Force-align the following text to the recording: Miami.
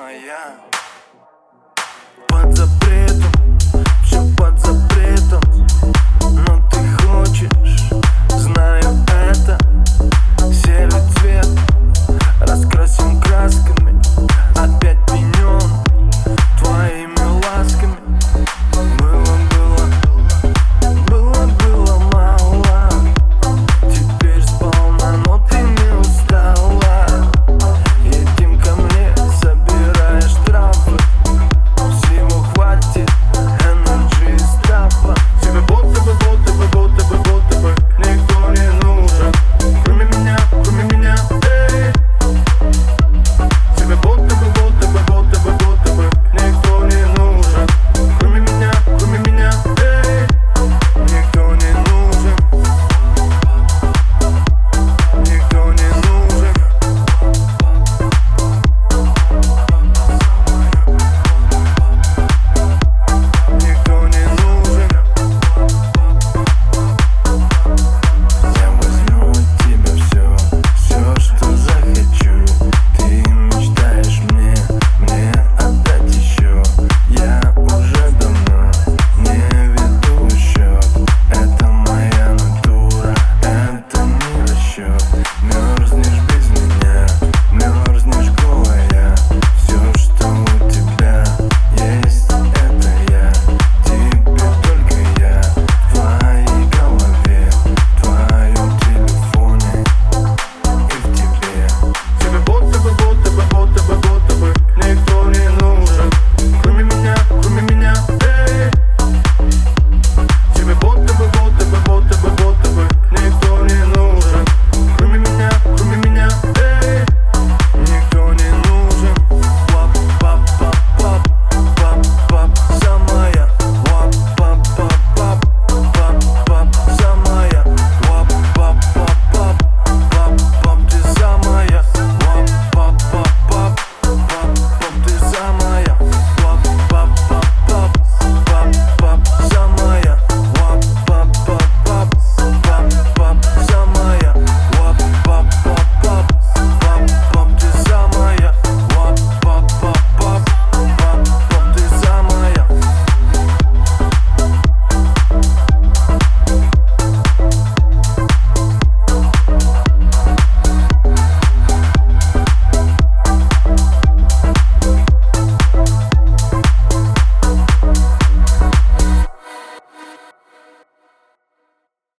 Miami. 0.00 0.89